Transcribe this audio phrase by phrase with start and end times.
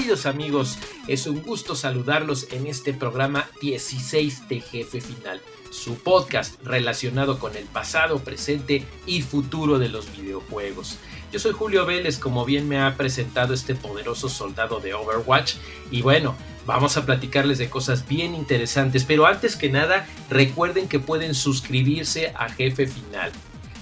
[0.00, 0.78] Queridos amigos,
[1.08, 7.54] es un gusto saludarlos en este programa 16 de Jefe Final, su podcast relacionado con
[7.54, 10.96] el pasado, presente y futuro de los videojuegos.
[11.30, 15.56] Yo soy Julio Vélez, como bien me ha presentado este poderoso soldado de Overwatch,
[15.90, 20.98] y bueno, vamos a platicarles de cosas bien interesantes, pero antes que nada, recuerden que
[20.98, 23.32] pueden suscribirse a Jefe Final.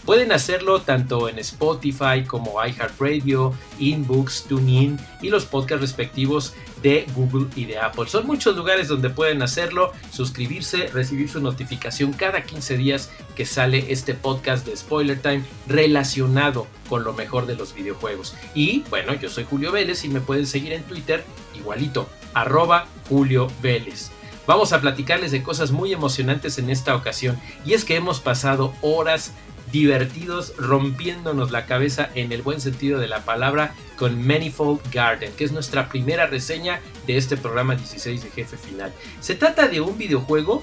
[0.09, 7.49] Pueden hacerlo tanto en Spotify como iHeartRadio, InBooks, TuneIn y los podcasts respectivos de Google
[7.55, 8.09] y de Apple.
[8.09, 13.93] Son muchos lugares donde pueden hacerlo, suscribirse, recibir su notificación cada 15 días que sale
[13.93, 18.35] este podcast de Spoiler Time relacionado con lo mejor de los videojuegos.
[18.55, 21.23] Y bueno, yo soy Julio Vélez y me pueden seguir en Twitter
[21.55, 24.11] igualito, arroba Julio Vélez.
[24.47, 28.73] Vamos a platicarles de cosas muy emocionantes en esta ocasión y es que hemos pasado
[28.81, 29.35] horas
[29.71, 35.45] divertidos rompiéndonos la cabeza en el buen sentido de la palabra con Manifold Garden, que
[35.45, 38.93] es nuestra primera reseña de este programa 16 de Jefe Final.
[39.21, 40.63] Se trata de un videojuego,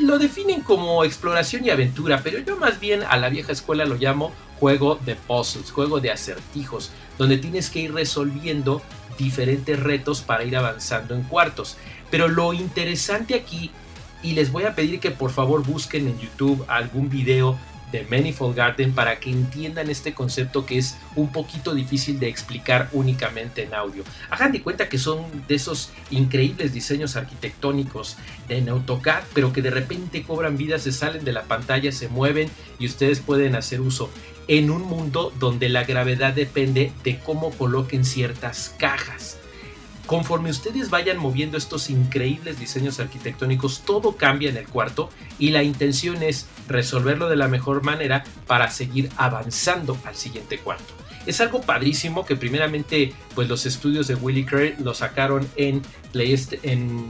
[0.00, 3.96] lo definen como exploración y aventura, pero yo más bien a la vieja escuela lo
[3.96, 8.82] llamo juego de puzzles, juego de acertijos, donde tienes que ir resolviendo
[9.18, 11.76] diferentes retos para ir avanzando en cuartos.
[12.10, 13.70] Pero lo interesante aquí,
[14.22, 17.58] y les voy a pedir que por favor busquen en YouTube algún video
[17.92, 22.88] de Manifold Garden para que entiendan este concepto que es un poquito difícil de explicar
[22.92, 24.04] únicamente en audio.
[24.30, 28.16] Hagan de cuenta que son de esos increíbles diseños arquitectónicos
[28.48, 32.50] en AutoCAD, pero que de repente cobran vida, se salen de la pantalla, se mueven
[32.78, 34.10] y ustedes pueden hacer uso
[34.48, 39.39] en un mundo donde la gravedad depende de cómo coloquen ciertas cajas.
[40.10, 45.62] Conforme ustedes vayan moviendo estos increíbles diseños arquitectónicos, todo cambia en el cuarto y la
[45.62, 50.94] intención es resolverlo de la mejor manera para seguir avanzando al siguiente cuarto.
[51.26, 55.80] Es algo padrísimo que primeramente pues los estudios de Willy Cray lo sacaron en,
[56.12, 57.06] en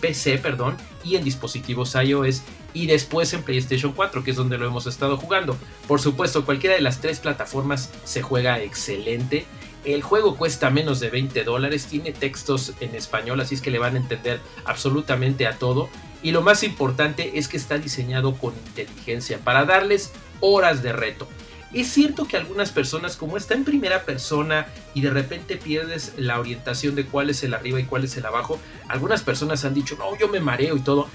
[0.00, 4.66] PC perdón, y en dispositivos iOS y después en PlayStation 4, que es donde lo
[4.66, 5.56] hemos estado jugando.
[5.88, 9.44] Por supuesto, cualquiera de las tres plataformas se juega excelente.
[9.84, 13.78] El juego cuesta menos de 20 dólares, tiene textos en español, así es que le
[13.78, 15.90] van a entender absolutamente a todo.
[16.22, 21.28] Y lo más importante es que está diseñado con inteligencia para darles horas de reto.
[21.74, 26.40] Es cierto que algunas personas, como está en primera persona y de repente pierdes la
[26.40, 28.58] orientación de cuál es el arriba y cuál es el abajo,
[28.88, 31.08] algunas personas han dicho, no, yo me mareo y todo.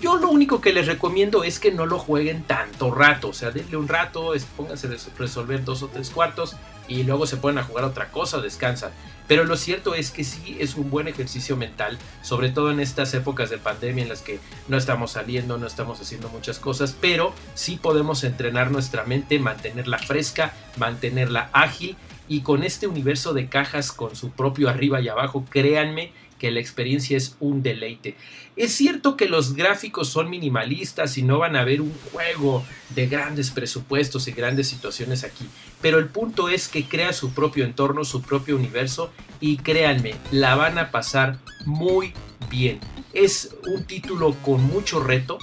[0.00, 3.50] Yo lo único que les recomiendo es que no lo jueguen tanto rato, o sea,
[3.50, 6.56] denle un rato, pónganse a resolver dos o tres cuartos
[6.88, 8.92] y luego se ponen a jugar otra cosa, descansan.
[9.26, 13.14] Pero lo cierto es que sí es un buen ejercicio mental, sobre todo en estas
[13.14, 17.32] épocas de pandemia en las que no estamos saliendo, no estamos haciendo muchas cosas, pero
[17.54, 21.96] sí podemos entrenar nuestra mente, mantenerla fresca, mantenerla ágil
[22.28, 26.12] y con este universo de cajas con su propio arriba y abajo, créanme
[26.44, 28.16] que la experiencia es un deleite.
[28.54, 33.06] Es cierto que los gráficos son minimalistas y no van a ver un juego de
[33.06, 35.46] grandes presupuestos y grandes situaciones aquí,
[35.80, 39.10] pero el punto es que crea su propio entorno, su propio universo
[39.40, 42.12] y créanme, la van a pasar muy
[42.50, 42.78] bien.
[43.14, 45.38] Es un título con mucho reto,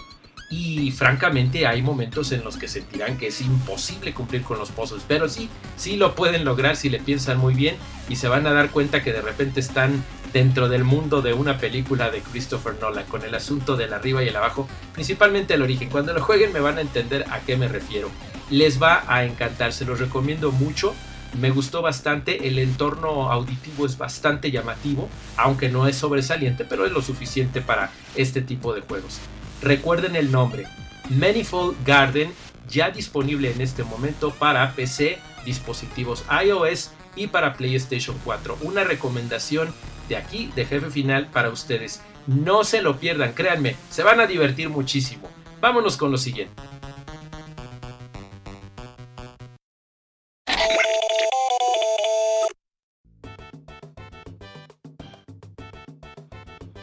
[0.51, 5.03] y francamente hay momentos en los que sentirán que es imposible cumplir con los pozos,
[5.07, 7.77] pero sí, sí lo pueden lograr si le piensan muy bien
[8.09, 11.57] y se van a dar cuenta que de repente están dentro del mundo de una
[11.57, 15.89] película de Christopher Nolan con el asunto del arriba y el abajo, principalmente el origen.
[15.89, 18.09] Cuando lo jueguen me van a entender a qué me refiero.
[18.49, 20.93] Les va a encantar, se los recomiendo mucho.
[21.39, 25.07] Me gustó bastante, el entorno auditivo es bastante llamativo,
[25.37, 29.19] aunque no es sobresaliente, pero es lo suficiente para este tipo de juegos.
[29.61, 30.65] Recuerden el nombre,
[31.09, 32.33] Manifold Garden,
[32.69, 38.57] ya disponible en este momento para PC, dispositivos iOS y para PlayStation 4.
[38.61, 39.73] Una recomendación
[40.11, 42.01] de aquí, de jefe final, para ustedes.
[42.27, 45.29] No se lo pierdan, créanme, se van a divertir muchísimo.
[45.61, 46.53] Vámonos con lo siguiente.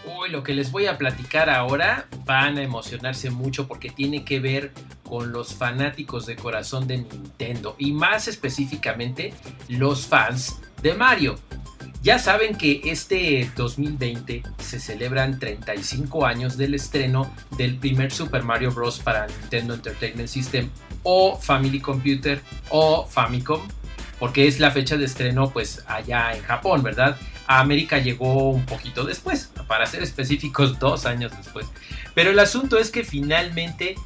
[0.06, 4.40] Uy, lo que les voy a platicar ahora van a emocionarse mucho porque tiene que
[4.40, 4.72] ver
[5.02, 9.34] con los fanáticos de corazón de Nintendo y más específicamente
[9.68, 11.36] los fans de Mario.
[12.00, 18.70] Ya saben que este 2020 se celebran 35 años del estreno del primer Super Mario
[18.70, 19.00] Bros.
[19.00, 20.70] para Nintendo Entertainment System
[21.02, 22.40] o Family Computer
[22.70, 23.60] o Famicom,
[24.20, 27.16] porque es la fecha de estreno pues allá en Japón, ¿verdad?
[27.48, 31.66] A América llegó un poquito después, para ser específicos dos años después.
[32.14, 33.96] Pero el asunto es que finalmente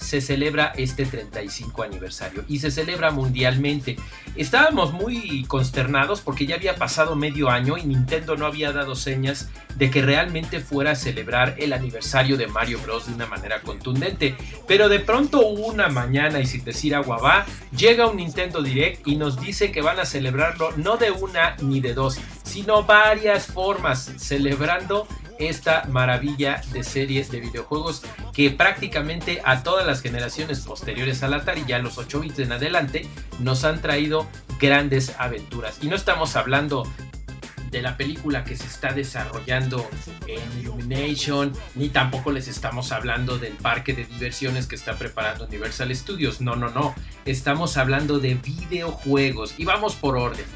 [0.00, 3.96] se celebra este 35 aniversario y se celebra mundialmente.
[4.34, 9.48] Estábamos muy consternados porque ya había pasado medio año y Nintendo no había dado señas
[9.76, 14.36] de que realmente fuera a celebrar el aniversario de Mario Bros de una manera contundente.
[14.66, 19.16] Pero de pronto una mañana y sin decir agua va, llega un Nintendo Direct y
[19.16, 22.18] nos dice que van a celebrarlo no de una ni de dos,
[22.50, 25.06] sino varias formas, celebrando
[25.38, 28.02] esta maravilla de series de videojuegos
[28.34, 33.06] que prácticamente a todas las generaciones posteriores al Atari, ya los 8 bits en adelante,
[33.38, 34.26] nos han traído
[34.58, 35.78] grandes aventuras.
[35.80, 36.86] Y no estamos hablando
[37.70, 39.88] de la película que se está desarrollando
[40.26, 45.94] en Illumination, ni tampoco les estamos hablando del parque de diversiones que está preparando Universal
[45.94, 46.40] Studios.
[46.40, 46.94] No, no, no.
[47.24, 49.54] Estamos hablando de videojuegos.
[49.56, 50.46] Y vamos por orden.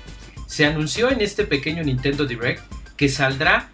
[0.47, 2.63] Se anunció en este pequeño Nintendo Direct
[2.97, 3.71] que saldrá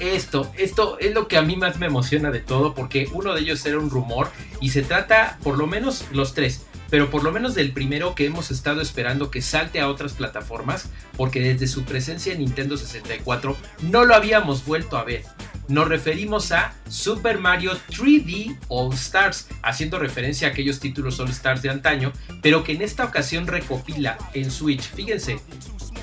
[0.00, 3.42] esto, esto es lo que a mí más me emociona de todo porque uno de
[3.42, 4.30] ellos era un rumor
[4.60, 8.24] y se trata por lo menos los tres, pero por lo menos del primero que
[8.24, 13.56] hemos estado esperando que salte a otras plataformas porque desde su presencia en Nintendo 64
[13.82, 15.22] no lo habíamos vuelto a ver.
[15.68, 21.62] Nos referimos a Super Mario 3D All Stars, haciendo referencia a aquellos títulos All Stars
[21.62, 22.12] de antaño,
[22.42, 24.82] pero que en esta ocasión recopila en Switch.
[24.82, 25.38] Fíjense,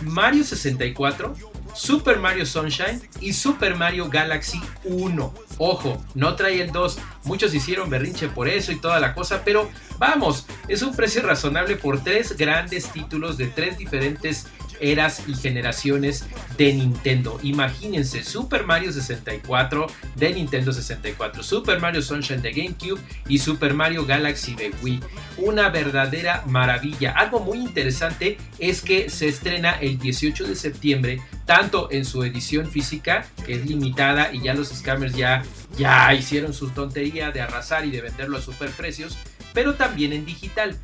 [0.02, 1.36] Mario 64
[1.78, 5.34] Super Mario Sunshine y Super Mario Galaxy 1.
[5.60, 6.98] Ojo, no trae el 2.
[7.26, 11.76] Muchos hicieron berrinche por eso y toda la cosa, pero vamos, es un precio razonable
[11.76, 14.48] por tres grandes títulos de tres diferentes
[14.80, 16.26] eras y generaciones
[16.58, 17.40] de Nintendo.
[17.44, 24.06] Imagínense, Super Mario 64 de Nintendo 64, Super Mario Sunshine de GameCube y Super Mario
[24.06, 25.00] Galaxy de Wii.
[25.38, 27.12] Una verdadera maravilla.
[27.12, 32.70] Algo muy interesante es que se estrena el 18 de septiembre, tanto en su edición
[32.70, 35.44] física, que es limitada y ya los scammers ya,
[35.78, 39.18] ya hicieron su tontería de arrasar y de venderlo a super precios,
[39.54, 40.78] pero también en digital.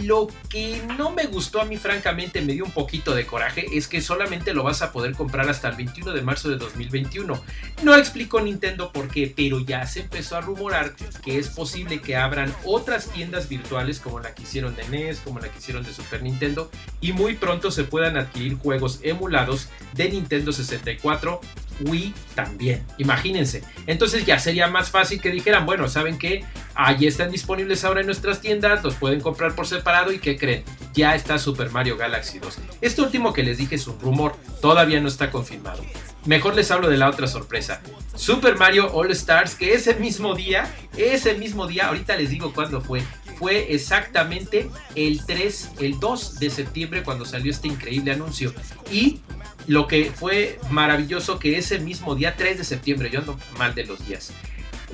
[0.00, 3.88] Lo que no me gustó a mí, francamente, me dio un poquito de coraje, es
[3.88, 7.42] que solamente lo vas a poder comprar hasta el 21 de marzo de 2021.
[7.82, 10.94] No explicó Nintendo por qué, pero ya se empezó a rumorar
[11.24, 15.40] que es posible que abran otras tiendas virtuales como la que hicieron de NES, como
[15.40, 20.08] la que hicieron de Super Nintendo, y muy pronto se puedan adquirir juegos emulados de
[20.08, 21.40] Nintendo 64
[21.84, 22.84] Wii también.
[22.98, 23.62] Imagínense.
[23.86, 26.44] Entonces ya sería más fácil que dijeran, bueno, ¿saben qué?
[26.74, 30.64] Allí están disponibles ahora en nuestras tiendas, los pueden comprar por separado y ¿qué creen?
[30.94, 32.58] Ya está Super Mario Galaxy 2.
[32.80, 35.82] Este último que les dije es un rumor, todavía no está confirmado.
[36.24, 37.80] Mejor les hablo de la otra sorpresa.
[38.14, 42.80] Super Mario All Stars, que ese mismo día, ese mismo día, ahorita les digo cuándo
[42.80, 43.02] fue,
[43.38, 48.54] fue exactamente el 3, el 2 de septiembre cuando salió este increíble anuncio.
[48.90, 49.20] Y
[49.66, 53.84] lo que fue maravilloso que ese mismo día, 3 de septiembre, yo ando mal de
[53.84, 54.32] los días,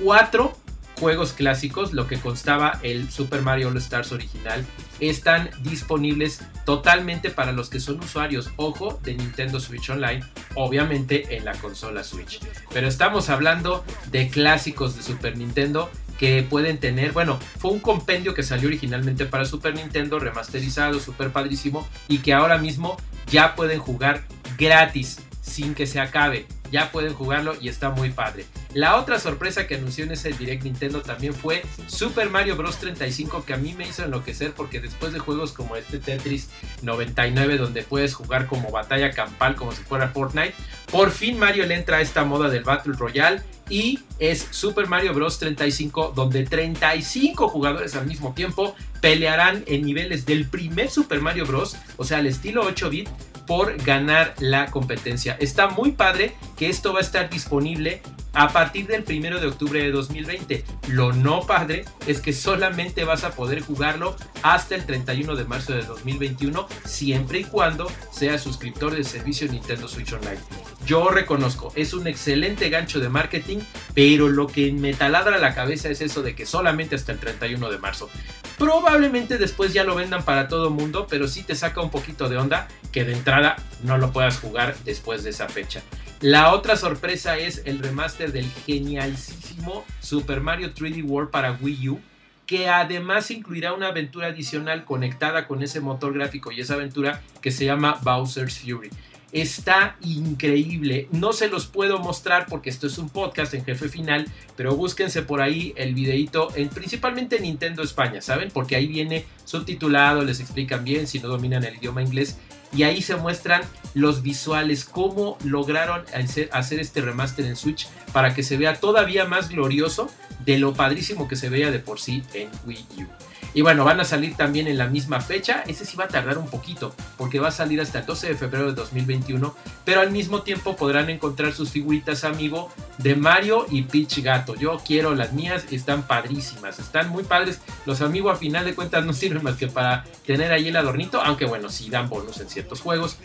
[0.01, 0.57] cuatro
[0.99, 4.65] juegos clásicos, lo que constaba el Super Mario All Stars original,
[4.99, 10.21] están disponibles totalmente para los que son usuarios, ojo, de Nintendo Switch Online,
[10.55, 12.41] obviamente en la consola Switch.
[12.73, 18.33] Pero estamos hablando de clásicos de Super Nintendo que pueden tener, bueno, fue un compendio
[18.33, 22.97] que salió originalmente para Super Nintendo, remasterizado, super padrísimo, y que ahora mismo
[23.31, 24.25] ya pueden jugar
[24.59, 26.45] gratis, sin que se acabe.
[26.71, 28.45] Ya pueden jugarlo y está muy padre.
[28.75, 32.77] La otra sorpresa que anunció en ese Direct Nintendo también fue Super Mario Bros.
[32.77, 36.49] 35, que a mí me hizo enloquecer porque después de juegos como este Tetris
[36.83, 40.53] 99, donde puedes jugar como batalla campal, como si fuera Fortnite,
[40.91, 45.15] por fin Mario le entra a esta moda del Battle Royale y es Super Mario
[45.15, 45.39] Bros.
[45.39, 51.77] 35, donde 35 jugadores al mismo tiempo pelearán en niveles del primer Super Mario Bros.,
[51.97, 53.09] o sea, al estilo 8-bit,
[53.49, 55.35] por ganar la competencia.
[55.39, 59.81] Está muy padre que esto va a estar disponible a partir del 1 de octubre
[59.81, 60.63] de 2020.
[60.87, 65.73] Lo no padre es que solamente vas a poder jugarlo hasta el 31 de marzo
[65.73, 70.39] de 2021, siempre y cuando seas suscriptor del servicio Nintendo Switch Online.
[70.85, 73.59] Yo reconozco, es un excelente gancho de marketing,
[73.93, 77.69] pero lo que me taladra la cabeza es eso de que solamente hasta el 31
[77.69, 78.09] de marzo.
[78.57, 82.27] Probablemente después ya lo vendan para todo el mundo, pero sí te saca un poquito
[82.27, 85.81] de onda que de entrada no lo puedas jugar después de esa fecha.
[86.21, 92.01] La otra sorpresa es el remaster del genialísimo Super Mario 3D World para Wii U,
[92.45, 97.51] que además incluirá una aventura adicional conectada con ese motor gráfico y esa aventura que
[97.51, 98.89] se llama Bowser's Fury.
[99.31, 101.07] Está increíble.
[101.11, 104.25] No se los puedo mostrar porque esto es un podcast en jefe final,
[104.57, 108.49] pero búsquense por ahí el videito, en, principalmente en Nintendo España, ¿saben?
[108.51, 112.39] Porque ahí viene subtitulado, les explican bien si no dominan el idioma inglés.
[112.73, 113.61] Y ahí se muestran
[113.93, 116.03] los visuales, cómo lograron
[116.51, 120.09] hacer este remaster en Switch para que se vea todavía más glorioso
[120.45, 123.28] de lo padrísimo que se veía de por sí en Wii U.
[123.53, 125.63] Y bueno, van a salir también en la misma fecha.
[125.67, 128.35] Ese sí va a tardar un poquito, porque va a salir hasta el 12 de
[128.35, 129.55] febrero de 2021.
[129.85, 134.55] Pero al mismo tiempo podrán encontrar sus figuritas amigo de Mario y Peach Gato.
[134.55, 137.59] Yo quiero las mías, están padrísimas, están muy padres.
[137.85, 141.21] Los amigos a final de cuentas no sirven más que para tener ahí el adornito,
[141.21, 143.17] aunque bueno, sí dan bonus en ciertos juegos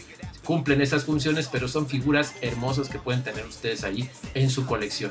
[0.45, 5.11] cumplen esas funciones, pero son figuras hermosas que pueden tener ustedes ahí en su colección.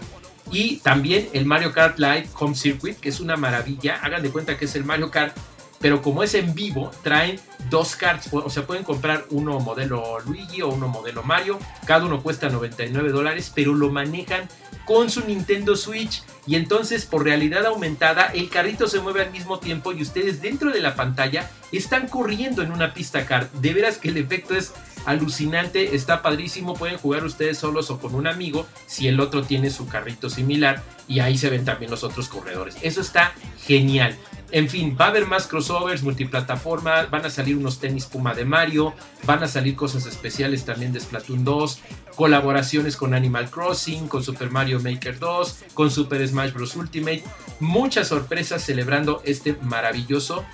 [0.52, 4.00] Y también el Mario Kart Live Home Circuit, que es una maravilla.
[4.02, 5.36] Hagan de cuenta que es el Mario Kart,
[5.84, 8.30] pero como es en vivo, traen dos karts.
[8.32, 11.60] O sea, pueden comprar uno modelo Luigi o uno modelo Mario.
[11.86, 14.48] Cada uno cuesta 99 dólares, pero lo manejan
[14.86, 16.24] con su Nintendo Switch.
[16.46, 20.72] Y entonces, por realidad aumentada, el carrito se mueve al mismo tiempo y ustedes dentro
[20.72, 23.52] de la pantalla están corriendo en una pista kart.
[23.54, 24.74] De veras que el efecto es
[25.06, 29.70] alucinante, está padrísimo, pueden jugar ustedes solos o con un amigo si el otro tiene
[29.70, 32.78] su carrito similar y ahí se ven también los otros corredores.
[32.82, 33.34] Eso está
[33.66, 34.18] genial.
[34.52, 38.46] En fin, va a haber más crossovers, multiplataforma, van a salir unos tenis Puma de
[38.46, 38.94] Mario,
[39.26, 41.80] van a salir cosas especiales también de Splatoon 2,
[42.16, 46.76] colaboraciones con Animal Crossing, con Super Mario Maker 2, con Super Smash Bros.
[46.76, 47.24] Ultimate,
[47.60, 50.46] muchas sorpresas celebrando este maravilloso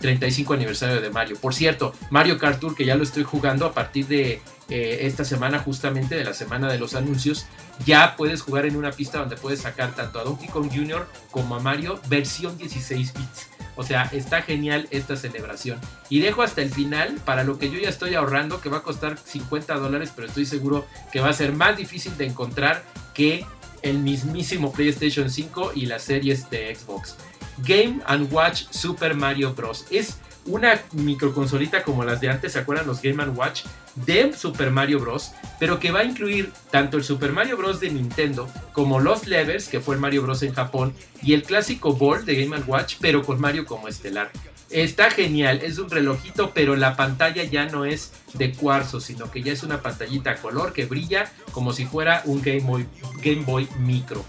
[0.00, 1.36] 35 aniversario de Mario.
[1.40, 5.24] Por cierto, Mario Kart Tour, que ya lo estoy jugando a partir de eh, esta
[5.24, 7.46] semana, justamente de la semana de los anuncios,
[7.84, 11.06] ya puedes jugar en una pista donde puedes sacar tanto a Donkey Kong Jr.
[11.30, 13.48] como a Mario versión 16 bits.
[13.76, 15.78] O sea, está genial esta celebración.
[16.08, 18.82] Y dejo hasta el final para lo que yo ya estoy ahorrando, que va a
[18.82, 23.46] costar 50 dólares, pero estoy seguro que va a ser más difícil de encontrar que
[23.82, 27.16] el mismísimo PlayStation 5 y las series de Xbox.
[27.58, 29.86] Game and Watch Super Mario Bros.
[29.90, 33.64] Es una microconsolita como las de antes, ¿se acuerdan los Game⁇ Watch?
[33.94, 35.32] De Super Mario Bros.
[35.58, 37.80] Pero que va a incluir tanto el Super Mario Bros.
[37.80, 40.42] de Nintendo como los Levers, que fue el Mario Bros.
[40.42, 44.30] en Japón, y el clásico Ball de Game⁇ Watch, pero con Mario como estelar.
[44.70, 49.42] Está genial, es un relojito, pero la pantalla ya no es de cuarzo, sino que
[49.42, 52.86] ya es una pantallita color que brilla como si fuera un Game Boy,
[53.20, 54.24] Game Boy Micro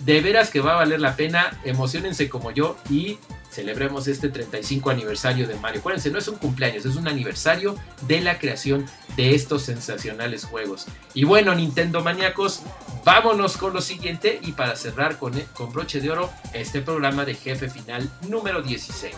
[0.00, 3.18] de veras que va a valer la pena, emocionense como yo y
[3.50, 5.80] celebremos este 35 aniversario de Mario.
[5.80, 7.76] Acuérdense, no es un cumpleaños, es un aniversario
[8.08, 8.86] de la creación
[9.16, 10.86] de estos sensacionales juegos.
[11.14, 12.62] Y bueno, Nintendo maníacos,
[13.04, 17.34] vámonos con lo siguiente y para cerrar con, con broche de oro este programa de
[17.34, 19.14] jefe final número 16.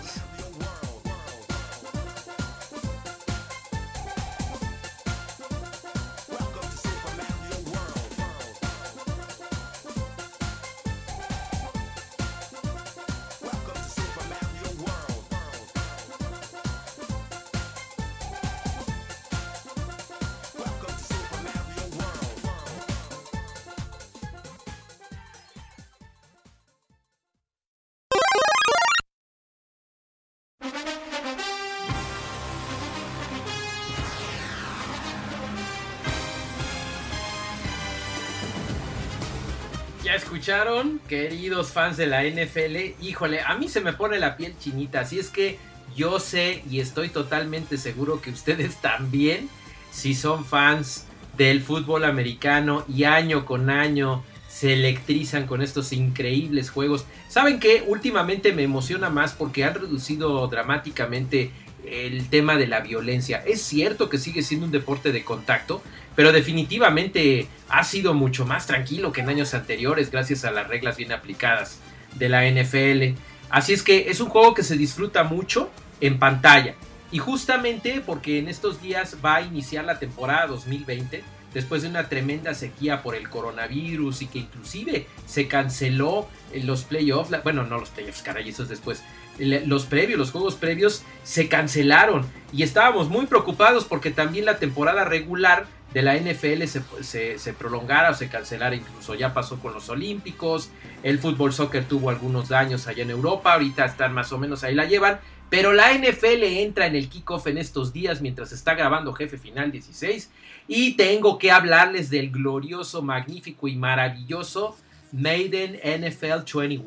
[41.08, 43.02] Queridos fans de la NFL?
[43.04, 45.58] Híjole, a mí se me pone la piel chinita, así es que
[45.96, 49.48] yo sé y estoy totalmente seguro que ustedes también,
[49.90, 56.70] si son fans del fútbol americano y año con año se electrizan con estos increíbles
[56.70, 57.06] juegos.
[57.28, 61.50] ¿Saben que Últimamente me emociona más porque han reducido dramáticamente
[61.86, 63.42] el tema de la violencia.
[63.46, 65.82] Es cierto que sigue siendo un deporte de contacto,
[66.14, 70.96] pero definitivamente ha sido mucho más tranquilo que en años anteriores gracias a las reglas
[70.96, 71.78] bien aplicadas
[72.14, 73.18] de la NFL.
[73.50, 76.74] Así es que es un juego que se disfruta mucho en pantalla.
[77.12, 81.22] Y justamente porque en estos días va a iniciar la temporada 2020,
[81.54, 87.30] después de una tremenda sequía por el coronavirus y que inclusive se canceló los playoffs,
[87.44, 89.02] bueno, no los playoffs, caray, eso es después,
[89.38, 92.26] los previos, los juegos previos se cancelaron.
[92.52, 98.14] Y estábamos muy preocupados porque también la temporada regular de la NFL se, prolongara o
[98.14, 98.76] se cancelara.
[98.76, 99.14] Incluso.
[99.14, 100.70] Ya pasó con los Olímpicos,
[101.02, 104.74] el fútbol soccer tuvo algunos daños allá en Europa, ahorita están más o menos ahí
[104.74, 109.12] la llevan, pero la NFL entra en el kickoff en estos días mientras está grabando
[109.12, 110.30] Jefe Final 16
[110.68, 114.76] y tengo que hablarles del glorioso, magnífico y maravilloso
[115.12, 116.82] Maiden NFL 21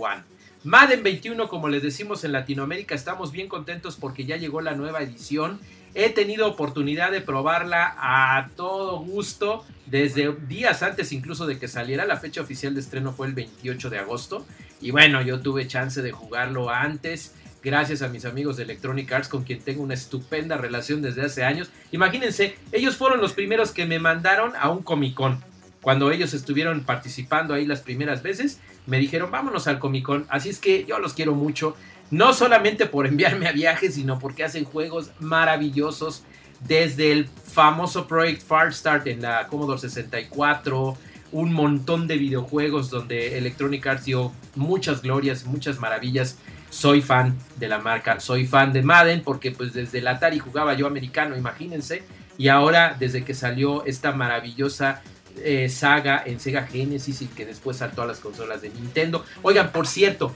[0.65, 5.01] Madden 21, como les decimos en Latinoamérica, estamos bien contentos porque ya llegó la nueva
[5.01, 5.57] edición.
[5.95, 12.05] He tenido oportunidad de probarla a todo gusto desde días antes incluso de que saliera.
[12.05, 14.45] La fecha oficial de estreno fue el 28 de agosto.
[14.81, 19.29] Y bueno, yo tuve chance de jugarlo antes gracias a mis amigos de Electronic Arts
[19.29, 21.69] con quien tengo una estupenda relación desde hace años.
[21.91, 25.48] Imagínense, ellos fueron los primeros que me mandaron a un Comic Con.
[25.81, 30.25] Cuando ellos estuvieron participando ahí las primeras veces, me dijeron vámonos al Comic Con.
[30.29, 31.75] Así es que yo los quiero mucho.
[32.11, 36.23] No solamente por enviarme a viajes, sino porque hacen juegos maravillosos.
[36.67, 40.97] Desde el famoso Project Far Start en la Commodore 64,
[41.31, 46.37] un montón de videojuegos donde Electronic Arts dio muchas glorias, muchas maravillas.
[46.69, 50.73] Soy fan de la marca, soy fan de Madden porque pues desde el Atari jugaba
[50.73, 52.03] yo americano, imagínense.
[52.37, 55.01] Y ahora desde que salió esta maravillosa
[55.37, 59.23] eh, saga en Sega Genesis y que después saltó a las consolas de Nintendo.
[59.41, 60.33] Oigan, por cierto,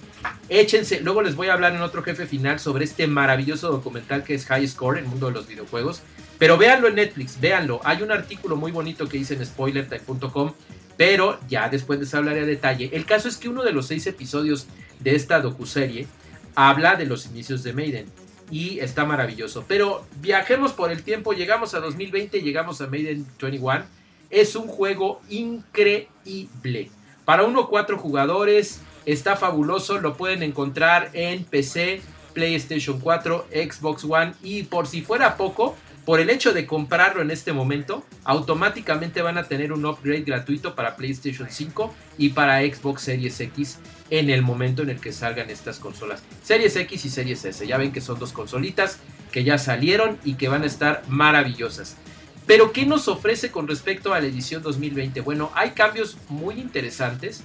[0.49, 4.35] échense, luego les voy a hablar en otro jefe final sobre este maravilloso documental que
[4.35, 6.01] es High Score, el mundo de los videojuegos.
[6.39, 7.81] Pero véanlo en Netflix, véanlo.
[7.83, 10.53] Hay un artículo muy bonito que hice en spoilertime.com,
[10.97, 12.89] pero ya después les hablaré a detalle.
[12.93, 14.67] El caso es que uno de los seis episodios
[14.99, 16.07] de esta docuserie
[16.55, 18.05] habla de los inicios de Maiden
[18.51, 19.65] y está maravilloso.
[19.67, 23.85] Pero viajemos por el tiempo, llegamos a 2020, llegamos a Maiden 21.
[24.33, 26.89] Es un juego increíble.
[27.23, 32.01] Para uno o cuatro jugadores está fabuloso, lo pueden encontrar en PC,
[32.33, 37.29] PlayStation 4, Xbox One y por si fuera poco, por el hecho de comprarlo en
[37.29, 43.03] este momento, automáticamente van a tener un upgrade gratuito para PlayStation 5 y para Xbox
[43.03, 43.77] Series X
[44.09, 46.23] en el momento en el que salgan estas consolas.
[46.41, 47.67] Series X y Series S.
[47.67, 48.97] Ya ven que son dos consolitas
[49.31, 51.97] que ya salieron y que van a estar maravillosas.
[52.45, 55.21] Pero ¿qué nos ofrece con respecto a la edición 2020?
[55.21, 57.43] Bueno, hay cambios muy interesantes.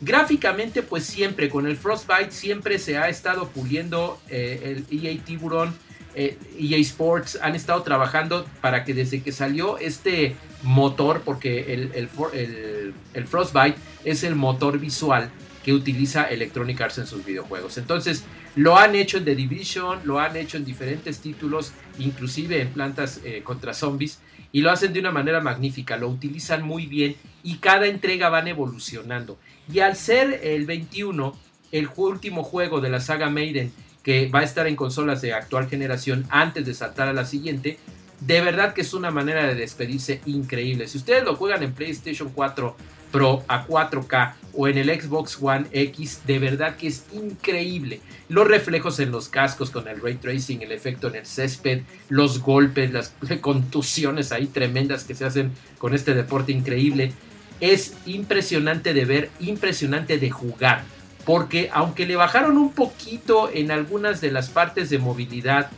[0.00, 5.74] Gráficamente, pues siempre con el Frostbite siempre se ha estado puliendo eh, el EA Tiburon
[6.14, 11.72] EA eh, e Sports han estado trabajando para que desde que salió este motor, porque
[11.74, 15.30] el, el, Frostbite es el motor visual
[15.68, 17.76] que utiliza Electronic Arts en sus videojuegos.
[17.76, 18.24] Entonces,
[18.56, 23.20] lo han hecho en The Division, lo han hecho en diferentes títulos, inclusive en plantas
[23.22, 24.18] eh, contra zombies,
[24.50, 28.48] y lo hacen de una manera magnífica, lo utilizan muy bien y cada entrega van
[28.48, 29.38] evolucionando.
[29.70, 31.38] Y al ser el 21,
[31.70, 33.70] el último juego de la saga Maiden,
[34.02, 37.78] que va a estar en consolas de actual generación antes de saltar a la siguiente,
[38.20, 40.88] de verdad que es una manera de despedirse increíble.
[40.88, 42.74] Si ustedes lo juegan en PlayStation 4
[43.10, 48.00] Pro a 4K o en el Xbox One X, de verdad que es increíble.
[48.28, 52.40] Los reflejos en los cascos con el ray tracing, el efecto en el césped, los
[52.40, 57.12] golpes, las contusiones ahí tremendas que se hacen con este deporte increíble.
[57.60, 60.82] Es impresionante de ver, impresionante de jugar
[61.24, 65.70] porque aunque le bajaron un poquito en algunas de las partes de movilidad,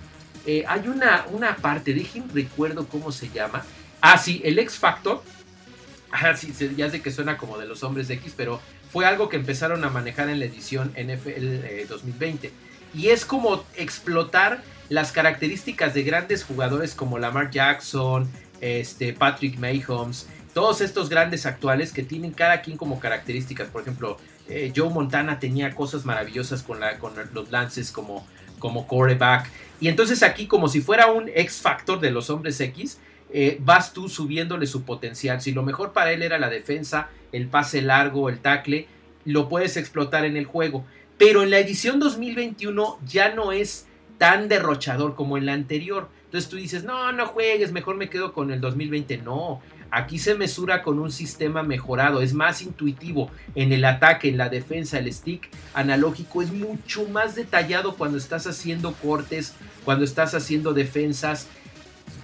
[0.46, 3.62] eh, hay una, una parte, déjenme recuerdo cómo se llama.
[4.00, 5.22] Ah, sí, el X Factor.
[6.12, 9.36] Ah, sí, ya sé que suena como de los hombres X, pero fue algo que
[9.36, 12.48] empezaron a manejar en la edición NFL 2020.
[12.48, 12.52] Eh,
[12.94, 18.28] y es como explotar las características de grandes jugadores como Lamar Jackson,
[18.60, 23.68] este, Patrick Mahomes, todos estos grandes actuales que tienen cada quien como características.
[23.68, 24.18] Por ejemplo,
[24.48, 26.80] eh, Joe Montana tenía cosas maravillosas con
[27.32, 28.26] los lances como,
[28.58, 29.48] como coreback.
[29.80, 32.98] Y entonces aquí, como si fuera un X Factor de los hombres X,
[33.32, 35.40] eh, vas tú subiéndole su potencial.
[35.40, 38.86] Si lo mejor para él era la defensa, el pase largo, el tackle,
[39.24, 40.84] lo puedes explotar en el juego.
[41.18, 43.86] Pero en la edición 2021 ya no es
[44.18, 46.08] tan derrochador como en la anterior.
[46.24, 49.18] Entonces tú dices, no, no juegues, mejor me quedo con el 2020.
[49.18, 54.38] No, Aquí se mesura con un sistema mejorado, es más intuitivo en el ataque, en
[54.38, 60.34] la defensa, el stick analógico es mucho más detallado cuando estás haciendo cortes, cuando estás
[60.34, 61.48] haciendo defensas.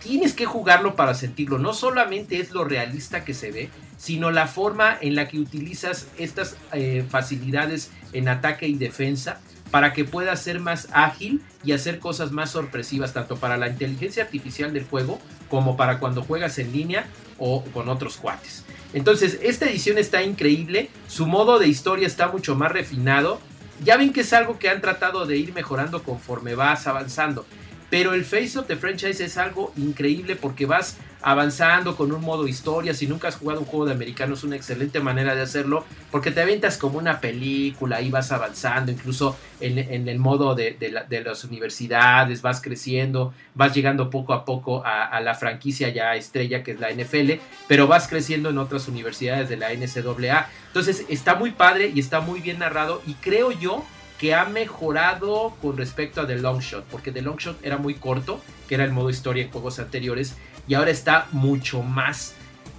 [0.03, 4.47] Tienes que jugarlo para sentirlo, no solamente es lo realista que se ve, sino la
[4.47, 10.41] forma en la que utilizas estas eh, facilidades en ataque y defensa para que puedas
[10.41, 15.19] ser más ágil y hacer cosas más sorpresivas, tanto para la inteligencia artificial del juego
[15.49, 17.07] como para cuando juegas en línea
[17.39, 18.65] o con otros cuates.
[18.93, 23.41] Entonces, esta edición está increíble, su modo de historia está mucho más refinado.
[23.85, 27.45] Ya ven que es algo que han tratado de ir mejorando conforme vas avanzando.
[27.91, 32.47] Pero el Face of the Franchise es algo increíble porque vas avanzando con un modo
[32.47, 32.95] historia.
[32.95, 36.31] Si nunca has jugado un juego de americano es una excelente manera de hacerlo porque
[36.31, 40.77] te aventas como una película y vas avanzando, incluso en, el modo de,
[41.25, 46.63] las universidades, vas creciendo, vas llegando poco a poco a, a, la franquicia ya estrella
[46.63, 50.49] que es la NFL, pero vas creciendo en otras universidades de la NCAA.
[50.69, 53.85] Entonces está muy padre y está muy bien narrado y creo yo
[54.19, 57.95] que ha mejorado con respecto a The Long Shot, porque The Long Shot era muy
[57.95, 62.35] corto, que era el modo historia en juegos anteriores, y ahora está mucho más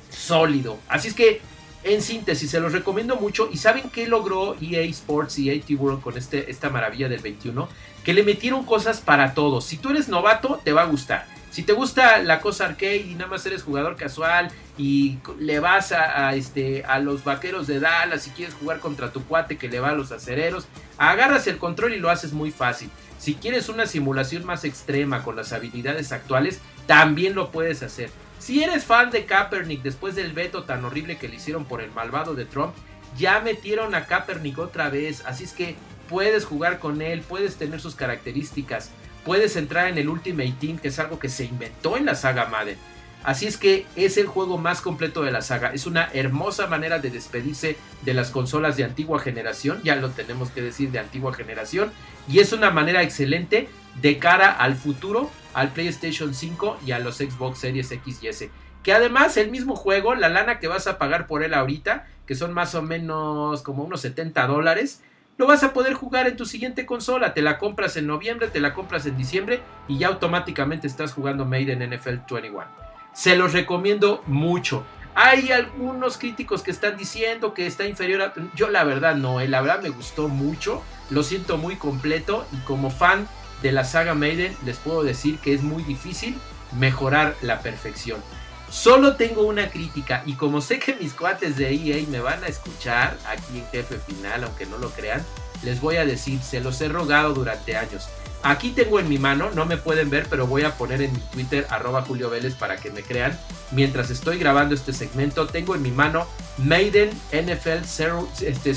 [0.10, 0.78] sólido.
[0.88, 1.42] Así es que,
[1.84, 3.50] en síntesis, se los recomiendo mucho.
[3.52, 7.70] ¿Y saben qué logró EA Sports y EA World con este, esta maravilla del 21?
[8.04, 9.66] Que le metieron cosas para todos.
[9.66, 11.37] Si tú eres novato, te va a gustar.
[11.58, 15.92] Si te gusta la cosa arcade y nada más eres jugador casual y le vas
[15.92, 19.80] a, este, a los vaqueros de Dallas y quieres jugar contra tu cuate que le
[19.80, 20.68] va a los acereros,
[21.00, 22.92] agarras el control y lo haces muy fácil.
[23.18, 28.12] Si quieres una simulación más extrema con las habilidades actuales, también lo puedes hacer.
[28.38, 31.90] Si eres fan de Kaepernick después del veto tan horrible que le hicieron por el
[31.92, 32.76] malvado de Trump,
[33.18, 35.76] ya metieron a Kaepernick otra vez, así es que
[36.08, 38.92] puedes jugar con él, puedes tener sus características
[39.28, 42.46] puedes entrar en el Ultimate Team, que es algo que se inventó en la saga
[42.46, 42.78] Madden.
[43.26, 45.74] Así es que es el juego más completo de la saga.
[45.74, 49.82] Es una hermosa manera de despedirse de las consolas de antigua generación.
[49.84, 51.92] Ya lo tenemos que decir de antigua generación.
[52.30, 53.68] Y es una manera excelente
[54.02, 58.50] de cara al futuro, al PlayStation 5 y a los Xbox Series X y S.
[58.82, 62.36] Que además el mismo juego, la lana que vas a pagar por él ahorita, que
[62.36, 65.02] son más o menos como unos 70 dólares,
[65.38, 67.34] lo vas a poder jugar en tu siguiente consola.
[67.34, 71.46] Te la compras en noviembre, te la compras en diciembre y ya automáticamente estás jugando
[71.46, 72.66] Made NFL 21.
[73.14, 74.84] Se los recomiendo mucho.
[75.16, 78.34] Hay algunos críticos que están diciendo que está inferior a...
[78.56, 82.58] Yo la verdad no, eh, la verdad me gustó mucho, lo siento muy completo y
[82.58, 83.28] como fan
[83.64, 86.38] de la saga Maiden les puedo decir que es muy difícil
[86.78, 88.22] mejorar la perfección.
[88.70, 92.48] Solo tengo una crítica y como sé que mis cuates de EA me van a
[92.48, 95.24] escuchar aquí en Jefe Final, aunque no lo crean,
[95.64, 98.10] les voy a decir, se los he rogado durante años.
[98.44, 101.20] Aquí tengo en mi mano, no me pueden ver, pero voy a poner en mi
[101.20, 103.38] Twitter arroba Julio Vélez para que me crean.
[103.72, 106.28] Mientras estoy grabando este segmento, tengo en mi mano
[106.58, 108.76] Maiden NFL 09, este,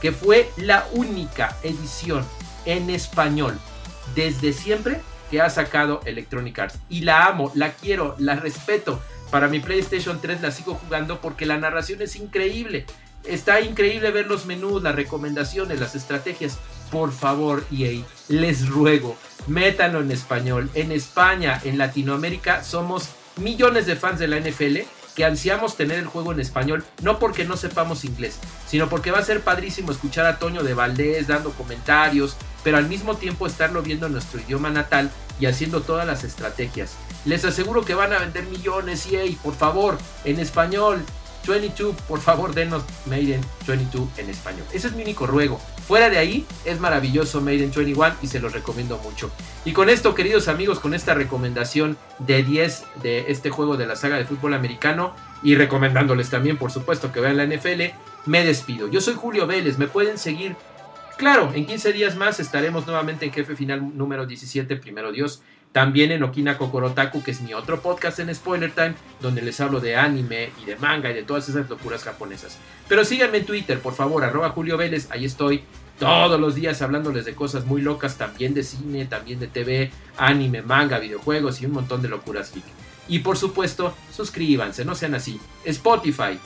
[0.00, 2.26] que fue la única edición
[2.64, 3.58] en español
[4.14, 5.00] desde siempre
[5.30, 6.78] que ha sacado Electronic Arts.
[6.88, 9.00] Y la amo, la quiero, la respeto.
[9.30, 12.84] Para mi PlayStation 3 la sigo jugando porque la narración es increíble.
[13.24, 16.58] Está increíble ver los menús, las recomendaciones, las estrategias.
[16.90, 19.16] Por favor, EA, les ruego,
[19.46, 20.68] métanlo en español.
[20.74, 24.80] En España, en Latinoamérica, somos millones de fans de la NFL
[25.14, 29.18] que ansiamos tener el juego en español, no porque no sepamos inglés, sino porque va
[29.18, 33.82] a ser padrísimo escuchar a Toño de Valdés dando comentarios, pero al mismo tiempo estarlo
[33.82, 36.96] viendo en nuestro idioma natal y haciendo todas las estrategias.
[37.24, 41.04] Les aseguro que van a vender millones y por favor, en español,
[41.46, 44.66] 22, por favor denos Maiden 22 en español.
[44.72, 45.60] Ese es mi único ruego.
[45.86, 49.30] Fuera de ahí, es maravilloso Maiden 21 y se los recomiendo mucho.
[49.64, 53.96] Y con esto, queridos amigos, con esta recomendación de 10 de este juego de la
[53.96, 57.94] saga de fútbol americano y recomendándoles también, por supuesto, que vean la NFL,
[58.26, 58.88] me despido.
[58.88, 60.56] Yo soy Julio Vélez, me pueden seguir
[61.20, 65.42] Claro, en 15 días más estaremos nuevamente en Jefe Final número 17, primero Dios.
[65.72, 69.78] También en Okina Kokorotaku, que es mi otro podcast en Spoiler Time, donde les hablo
[69.78, 72.58] de anime y de manga y de todas esas locuras japonesas.
[72.88, 75.62] Pero síganme en Twitter, por favor, arroba Julio Vélez, ahí estoy
[76.00, 80.62] todos los días hablándoles de cosas muy locas, también de cine, también de TV, anime,
[80.62, 82.64] manga, videojuegos y un montón de locuras geek.
[83.06, 85.38] Y por supuesto, suscríbanse, no sean así.
[85.64, 86.38] Spotify,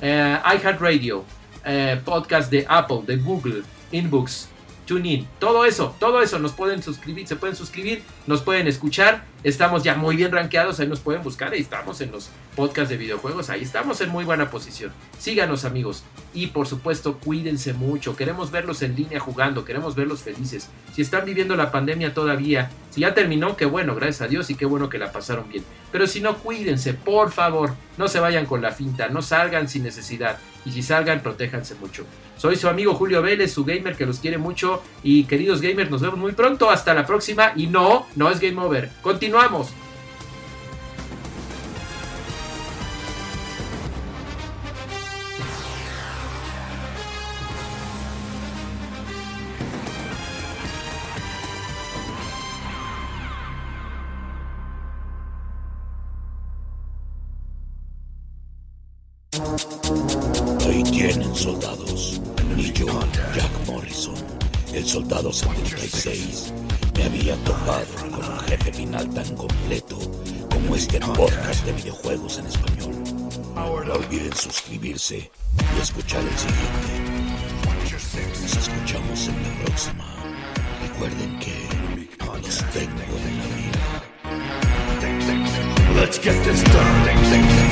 [0.00, 1.24] eh, iHeartRadio,
[1.64, 4.48] eh, podcast de Apple, de Google, inbox,
[4.86, 9.82] TuneIn, todo eso, todo eso nos pueden suscribir, se pueden suscribir, nos pueden escuchar, estamos
[9.82, 13.50] ya muy bien rankeados, ahí nos pueden buscar, ahí estamos en los podcasts de videojuegos,
[13.50, 14.92] ahí estamos en muy buena posición.
[15.18, 20.68] Síganos amigos y por supuesto cuídense mucho, queremos verlos en línea jugando, queremos verlos felices.
[20.92, 24.54] Si están viviendo la pandemia todavía, si ya terminó, qué bueno, gracias a Dios y
[24.54, 25.64] qué bueno que la pasaron bien.
[25.90, 29.82] Pero si no, cuídense, por favor, no se vayan con la finta, no salgan sin
[29.82, 32.04] necesidad y si salgan, protéjanse mucho.
[32.36, 34.82] Soy su amigo Julio Vélez, su gamer que los quiere mucho.
[35.02, 36.70] Y queridos gamers, nos vemos muy pronto.
[36.70, 37.52] Hasta la próxima.
[37.56, 38.90] Y no, no es game over.
[39.02, 39.68] Continuamos.
[60.66, 62.20] Ahí tienen soldados.
[62.56, 62.86] Y yo,
[63.34, 64.14] Jack Morrison,
[64.72, 66.52] el soldado 76,
[66.96, 69.98] me había topado con un jefe final tan completo
[70.50, 72.94] como este podcast de videojuegos en español.
[73.54, 75.30] No olviden suscribirse
[75.76, 77.22] y escuchar el siguiente.
[78.42, 80.04] Nos escuchamos en la próxima.
[80.80, 81.68] Recuerden que
[82.40, 84.01] los tengo en la mira.
[85.94, 87.02] Let's get this done.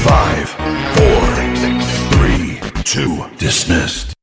[0.04, 0.48] Five,
[0.96, 1.20] four,
[2.12, 4.19] three, two, dismissed.